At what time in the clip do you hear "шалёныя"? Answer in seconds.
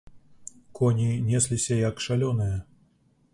2.07-2.57